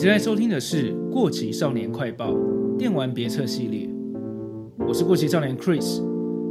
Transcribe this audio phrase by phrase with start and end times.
[0.00, 2.32] 正在收听的是《过期少年快报》
[2.78, 3.86] 电玩别册系列，
[4.78, 6.02] 我是过期少年 Chris，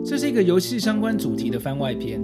[0.05, 2.21] 这是一个游戏相关主题的番外篇。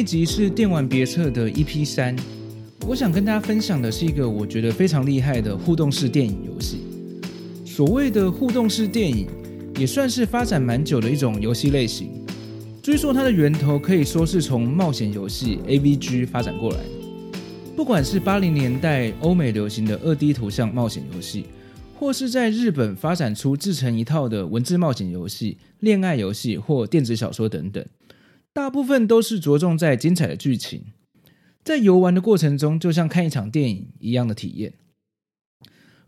[0.00, 2.16] 这集是电玩别册的 EP 三。
[2.88, 6.78] 我想跟大家分享的是一个我觉得非常厉害的互动式电影游戏。
[7.66, 9.26] 所谓的互动式电影，
[9.78, 12.08] 也算是发展蛮久的一种游戏类型。
[12.82, 16.78] 追溯它的源头，可以说是从冒险游戏 AVG 发展过来。
[17.76, 21.44] 不管是八零年代欧美流行的二 D 图像冒险游戏，
[21.94, 27.84] 或是在日本发展出自成一套的文字冒险游戏、恋爱游戏或电子小说等等。
[28.52, 30.86] 大部分都是着重在精彩的剧情，
[31.62, 34.74] 在游玩的过程中，就像看一场电影一样的体验。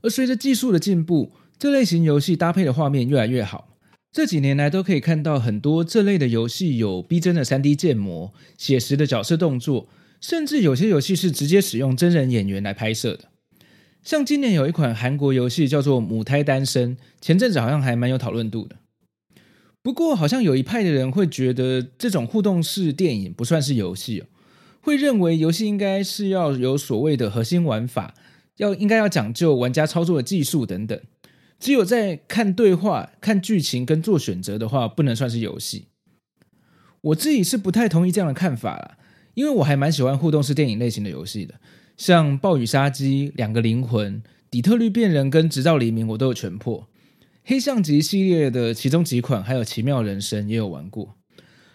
[0.01, 3.69] 而随着技术的进步，这类型游戏搭配的画面越来越好。
[4.11, 9.89] 这几年来都可以看到很多这类的游戏有逼真的 3D 建模、写实的角色动作，
[10.21, 13.31] 甚至有些游戏是直接使用真人演员来拍摄的。
[14.03, 18.77] 像今年有一款韩国游戏叫做《母胎单身》，前阵子好像还蛮有讨论度的。
[19.83, 24.27] 不过，好像有一派的人会觉得这种互动式电影不算是游戏哦，
[24.81, 28.15] 会认为游戏应该是要有所谓的核心玩法，
[28.59, 31.01] 要应该要讲究玩家操作的技术等等。
[31.59, 35.87] 只有在看对话、看剧情跟做选择的话，不能算是游戏。
[37.01, 38.97] 我自己是不太同意这样的看法啦，
[39.35, 41.55] 因为我还蛮喜欢互动式电影类型的游戏的，
[41.97, 44.15] 像《暴雨杀机》、《两个灵魂》、
[44.49, 46.89] 《底特律变人》跟《直到黎明》，我都有全破。
[47.45, 51.17] 黑象级系列的其中几款，还有奇妙人生也有玩过。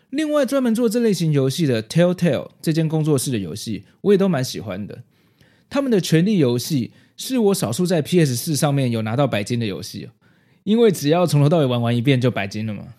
[0.10, 5.04] 另外，专门做这类型游戏的 Telltale 这间工作室的游戏，我也都蛮喜欢的。
[5.70, 10.10] 他们的权力游戏是我少数在 PS 四上面有拿到白金的游戏，
[10.64, 12.94] 因为只要从头到尾玩完一遍就白金了嘛。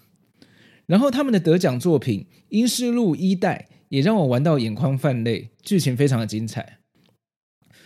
[0.84, 6.78] 然后他们的得奖作品《阴尸路一代》也让我玩到眼眶泛泪，剧情非常的精彩，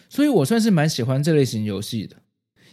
[0.09, 2.22] 所以我算是蛮喜欢这类型游戏的。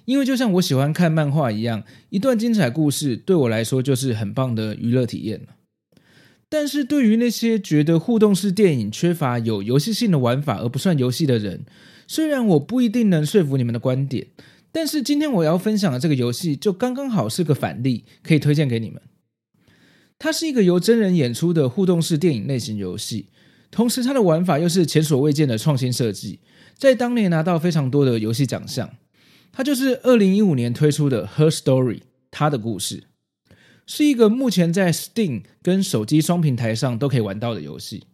[0.06, 5.42] 因为就像我喜欢看漫画一样，一段精彩故事对我来说就是很棒的娱乐体验。
[6.50, 11.64] 但是对于那些觉得互动式电影缺乏有游戏性的玩法而不算游戏的人，
[12.08, 14.28] 虽然我不一定能说服你们的观点，
[14.72, 19.00] 但是今天我要分享的这个游戏就刚刚好是个反例，可以推荐给你们。
[20.18, 23.28] 它是一个由真人演出的互动式电影类型游戏，
[23.70, 26.40] 同时它的玩法又是前所未见的创新设计，
[26.76, 28.90] 在当年拿到非常多的游戏奖项。
[29.52, 32.00] 它就是二零一五年推出的《Her Story》，
[32.32, 33.04] 她的故事
[33.86, 38.06] 是一个目前在 Steam 跟手机双平台上都可以玩到的游戏。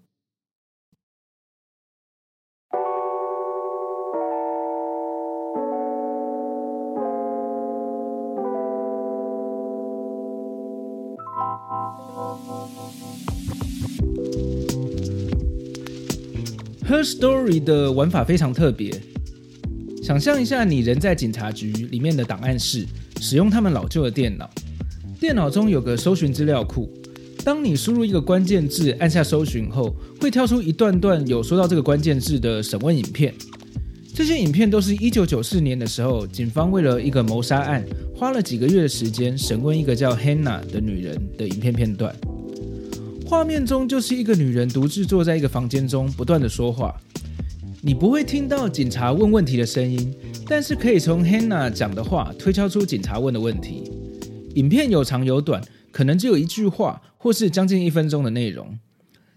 [16.87, 19.14] 《Her Story》的玩法非常特别。
[20.05, 22.85] 想象一下，你人在警察局里面的档案室，
[23.19, 24.47] 使用他们老旧的电脑。
[25.19, 26.87] 电脑中有个搜寻资料库，
[27.43, 33.33] 当你输入一个关键字，按下搜寻后，会跳出一段段有说到这个关键字的审问影片。
[34.13, 37.83] 这些影片都是一九九四年的时候，警方为了一个谋杀案，
[38.15, 42.15] 花了几个月的时间审问一个叫 Hannah 的女人的影片片段。
[43.25, 46.95] 画面中就是一个女人独自坐在一个房间中，不断的说话。
[47.85, 50.11] 你不会听到警察问问题的声音，
[50.47, 53.83] 但是可以从 Hannah 讲的话推敲出警察问的问题。
[54.55, 58.79] 影片有长有短，可能只有一句话，或是将近一分钟的内容。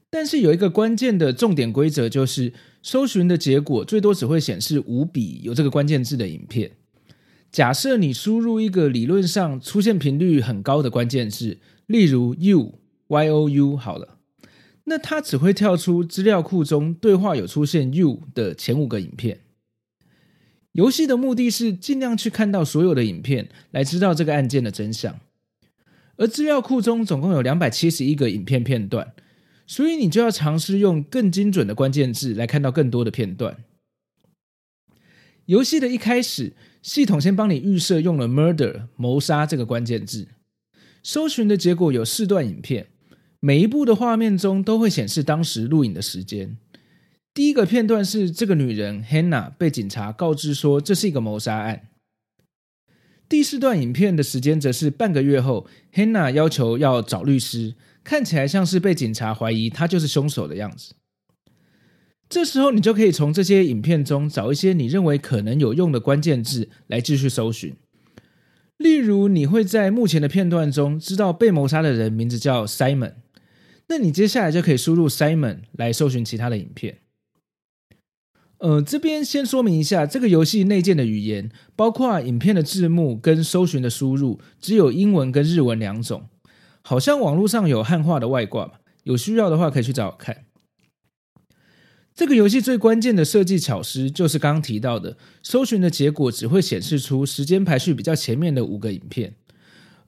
[0.08, 6.70] 但是有一个关键的重点规则，就是搜寻的结果最多只会显示五笔有这个关键字的影片。
[7.52, 12.78] 假设你输入一个理论上出现频率很高的关键字，例如 you
[13.08, 14.17] y o u 好了。
[14.88, 19.40] 那它只会跳出资料库中对话有出现 “you” 的前五个影片。
[20.72, 25.18] 游戏的目的是尽量去看到所有的影片，来知道这个案件的真相。
[26.16, 29.12] 而资料库中总共有两百七十一个影片片段，
[29.66, 33.56] 所以你就要尝试用更精准的关键字来看到更多的片段。
[35.46, 40.28] 游戏的一开始，系统先帮你预设用了 “murder” 谋杀这个关键字，
[41.02, 42.88] 搜寻的结果有四段影片。
[43.40, 46.56] 每一部的画面中都会显示当时录影的时间。
[47.32, 51.88] 第一个片段是这个女人 Hannah 被警察告知说这是一个谋杀案。
[53.28, 60.94] 第四段影片的时间则是半个月后，Hannah 要求要找律师，看起来像是被警察怀疑他就是凶手的样子。
[62.28, 67.76] 这时候，你就可以从这些影片中找一些你认为可能有用的关键字来继续搜寻。
[68.76, 73.14] 例如，你会在目前的片段中知道被谋杀的人名字叫 Simon，
[73.88, 76.98] 那你接下来就可以输入 Simon 来搜寻其他的影片。
[78.58, 86.28] 呃，这边先说明一下，这个游戏内建的语言，包括影片的字幕跟搜寻的输入，只有英文跟日文两种。
[86.82, 90.46] 好像网络上有汉化的外挂，有需要的话可以去找看。
[92.14, 99.36] 这个游戏最关键的设计巧思，就是刚提到的，搜寻的结果只会显示出时间排序比较前面的五个影片，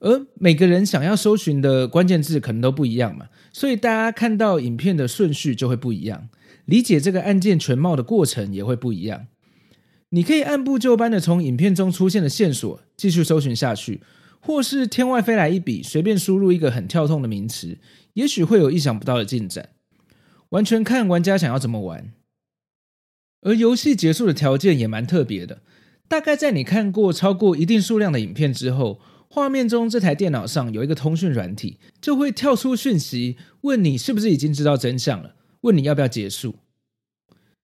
[0.01, 6.27] 而每个人想要搜寻的关键字可能都不一样嘛，所以大家看到影片的顺序就会不一样，
[6.65, 9.27] 理解这个案件全貌的过程也会不一样。
[10.09, 14.01] 你可以按部就班的从影片中出现的线索继续搜寻下去，
[14.39, 17.77] 或是天外飞来一笔，随便输入一个很跳痛的名词，
[18.15, 19.69] 也许会有意想不到的进展。
[20.49, 22.11] 完全看玩家想要怎么玩，
[23.41, 25.61] 而游戏结束的条件也蛮特别的。
[26.07, 28.99] 大概在你看过超过一定数量的影片之后，
[29.33, 36.55] 画面中这台电脑上有一个通讯软体，就会跳出讯息，问你是不是已经知道真相了，问你要不要结束。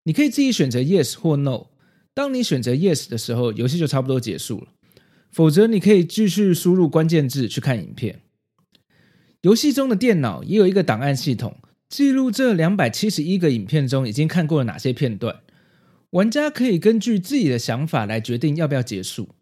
[0.04, 1.66] 你可以自己选择 yes 或 no。
[2.14, 4.68] 当你选择 yes 的时候，游戏就差不多结束了；
[5.30, 8.22] 否则，你可以继续输入关键字去看影片。
[9.42, 11.58] 游戏中的电脑也有一个档案系统。
[11.90, 15.42] 记录这两百七十一个影片中已经看过了哪些片段，
[16.12, 19.36] 玩家可以根据自己的想法来决定要不要结束。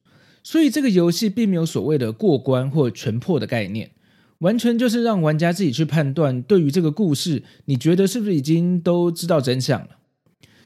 [0.45, 3.89] 所以这个游戏并没有所谓的过关或全破的概念，
[4.37, 9.97] 完全就是让玩家自己去判断，对于这个故事，你觉得是不是已经都知道真相了？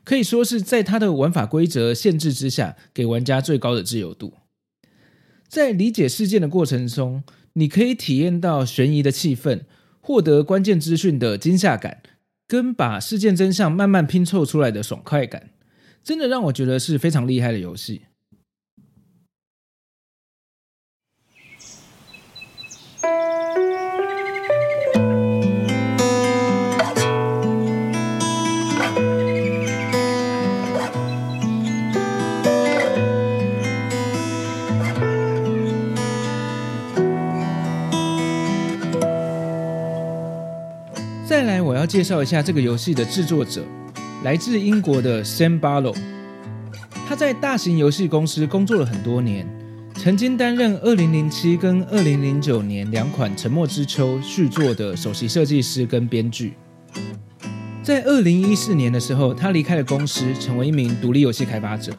[0.03, 4.33] 可以说是在它的玩法规则限制之下，给玩家最高的自由度。
[5.47, 7.23] 在理解事件的过程中，
[7.53, 9.61] 你可以体验到悬疑的气氛。
[10.01, 12.01] 获得关键资讯的惊吓感，
[12.47, 15.51] 跟把事件真相慢慢拼凑出来的爽快感，
[16.03, 18.01] 真的让我觉得是非常厉害的游戏。
[41.89, 43.65] 介绍一下这个游戏的制作者，
[44.24, 45.97] 来自英国的 Sam Barlow。
[47.07, 49.44] 他在大型游戏公司工作了很多年，
[49.95, 56.53] 曾经担任2007跟2009年两款《沉默之秋》续作的首席设计师跟编剧。
[57.81, 61.92] 在2014年的时候，他离开了公司，成为一名独立游戏开发者。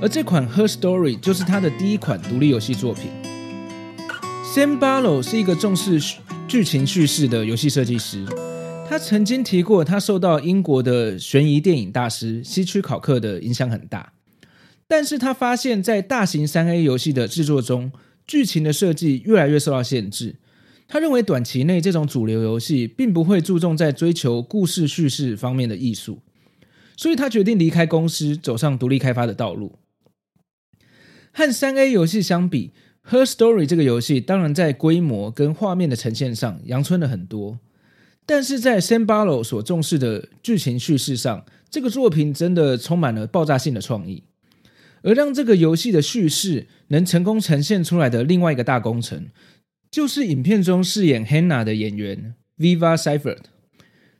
[0.00, 3.10] 而这款《Her Story》就是他的第一款独立游戏作品。
[4.54, 6.00] Sam Barlow 是一个重视
[6.48, 8.24] 剧情叙事的游戏设计师。
[8.90, 14.14] 他曾经提过，他受到英国的悬疑电影大师希区考克的影响很大，
[14.88, 17.92] 但是他发现，在大型三 A 游戏的制作中，
[18.26, 20.34] 剧情的设计越来越受到限制。
[20.88, 26.18] 他认为，短期内这种主流游戏并不会注重在追求故事叙事方面的艺术，
[26.96, 29.78] 所以他决定离开公司，走上独立开发的道路。
[31.30, 32.72] 和三 A 游戏相比，
[33.08, 37.60] 《Her Story》这个游戏当然在规模跟画面的呈现上阳春了很多。
[38.30, 44.22] 但是在 Sam Barlow 所重视的剧情叙事上，这个作品真的充满了爆炸性的创意。
[45.02, 49.30] 而让这个游戏的叙事能成功呈现出来的另外一个大工程，
[49.90, 53.46] 就是影片中饰演 Hannah 的演员 Viva Seifert。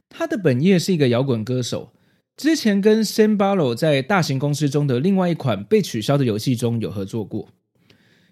[0.09, 1.93] 他的本业是一个摇滚歌手，
[2.37, 7.51] 之前跟 Sam Barlow 在大型公司中的另外一款被取消的游戏中有合作过。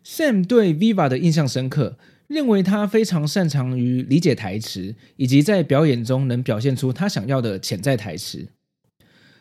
[0.04, 1.96] Sam 对 Viva 的印象深刻。
[2.28, 8.48] 认为他非常擅长于理解台词，以及在表演中能表现出他想要的潜在台词。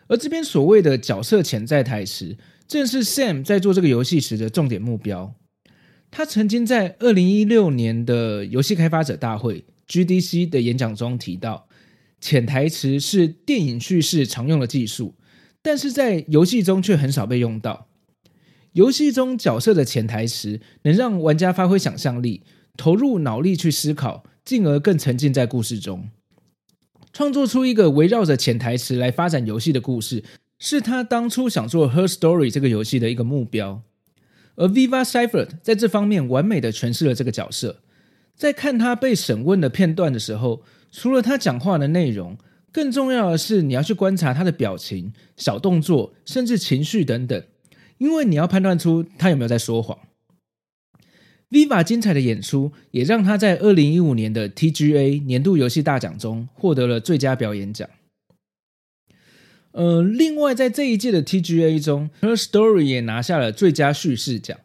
[0.08, 5.36] 而这边所谓的角色潜在台词，正是 Sam 在做这个游戏时的重点目标。
[6.10, 11.68] 他曾经在二零一六年的游戏开发者大会 GDC 的演讲中提到，
[12.22, 15.16] 潜台词是电影叙事常用的技术，
[15.62, 17.90] 但是在游戏中却很少被用到。
[18.72, 22.44] 游戏中角色的潜台词能让玩家发挥想象力。
[22.78, 26.10] 投入脑力去思考，进而更沉浸在故事中，
[27.12, 30.24] 创作出一个围绕着潜台词来发展游戏的故事，
[30.60, 33.82] 是他当初想做《Her Story》这个游戏的一个目标。
[34.56, 37.82] 而 Viva Seyfert 在这方面完美的诠释了这个角色。
[38.36, 42.38] 在看他被审问的片段的时候，除了他讲话的内容，
[42.72, 47.44] 更重要的是你要去观察他的表情、小动作，甚至情绪等等，
[47.98, 49.98] 因为你要判断出他有没有在说谎。
[51.50, 57.90] Viva 精彩的演出也让他在二零一五年的 TGA 年度游戏大奖中获得了最佳表演奖。
[59.72, 64.60] 呃，另外在这一届的 TGA 中，Her Story 也拿下了最佳叙事奖。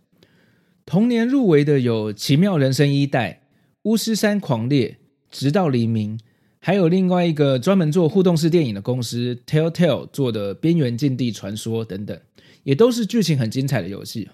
[0.85, 3.31] 同年入围的有《奇妙人生一代》、
[3.83, 4.89] 《巫师三狂猎》、
[5.31, 6.19] 《直到黎明》，
[6.59, 12.19] 还有另外一个专门做互动式电影的公司 Telltale 做的《边缘禁地传说》等等，
[12.65, 14.29] 也都是剧情很精彩的游戏。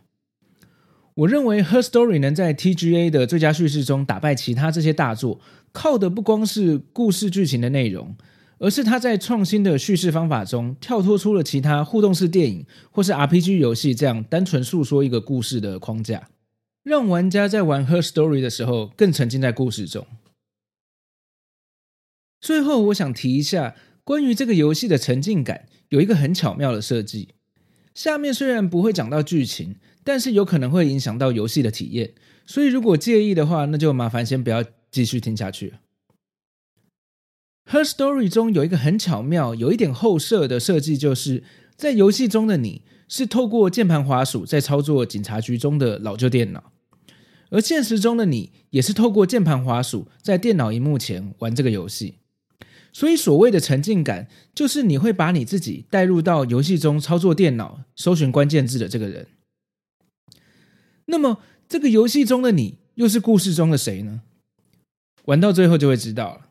[1.18, 5.40] 我认为《Her Story》能在 TGA 的最佳叙事中打败其他这些大作，
[5.72, 8.14] 靠的不光是故事剧情的内容，
[8.58, 16.28] 而是它在创新的叙事方法中跳脱出了其他互动式电影或是 RPG 游戏这样单纯诉说一个故事的框架，
[16.84, 20.06] 让玩家在玩《Her Story》的时候更沉浸在故事中。
[22.40, 27.30] 最后，我想提一下关于这个游戏的沉浸感，有一个很巧妙的设计。
[27.98, 29.74] 下面虽然不会讲到剧情，
[30.04, 32.12] 但是有可能会影响到游戏的体验，
[32.46, 35.74] 所以如果介意的话，那就麻烦先不要继续听下去。
[37.68, 41.42] Her Story 中有一个很巧妙、有一点后设的设计，就是
[41.74, 46.70] 在游戏中的你是透过键盘滑鼠在操作警察局中的老旧电脑，
[47.50, 52.14] 而现实中的你也是透过键盘滑鼠在电脑荧幕前玩这个游戏。
[52.98, 59.28] 所以，所谓的沉浸感，就是你会把你自己带入到游戏中操作电脑、搜寻关键字的这个人。
[61.04, 64.22] 那么，这个游戏中的你又是故事中的谁呢？
[65.26, 66.48] 玩到最后就会知道了。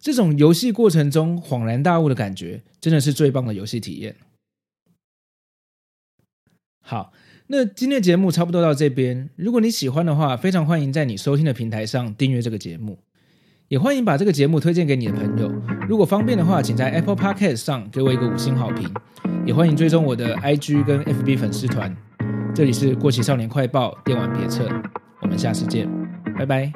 [0.00, 4.16] 这种游戏过程中恍然大悟的感觉，真的是最棒的游戏体验。
[6.80, 7.12] 好，
[7.48, 9.28] 那今天的节目差不多到这边。
[9.36, 12.98] 如果你喜欢的话，非常欢迎在你收听的平台上订阅这个节目。
[13.72, 15.50] 也欢迎把这个节目推荐给你的朋友。
[15.88, 18.86] 如果方便的话，请在 Apple Podcast 上给我一个五星好评。
[19.46, 21.96] 也欢迎追踪我的 IG 跟 FB 粉丝团。
[22.54, 24.68] 这里是过期少年快报电玩别册，
[25.22, 25.88] 我们下次见，
[26.36, 26.70] 拜拜。